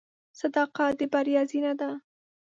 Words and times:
•صداقت 0.39 0.93
د 0.99 1.01
بریا 1.13 1.41
زینه 1.51 1.73
ده. 1.79 1.89